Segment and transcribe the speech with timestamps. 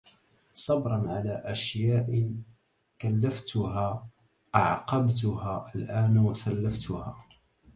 [0.53, 2.33] صبرا على أشياء
[3.01, 4.07] كلفتها
[4.55, 7.17] أعقبتها الآن وسلفتها